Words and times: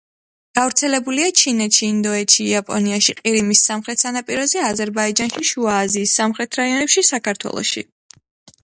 გავრცელებულია 0.59 1.27
ჩინეთში, 1.41 1.85
ინდოეთში, 1.95 2.47
იაპონიაში, 2.53 3.15
ყირიმის 3.19 3.61
სამხრეთ 3.69 4.03
სანაპიროზე, 4.07 4.65
აზერბაიჯანში, 4.71 5.47
შუა 5.53 5.79
აზიის 5.85 6.19
სამხრეთ 6.23 6.63
რაიონებში, 6.63 7.07
საქართველოში. 7.15 7.89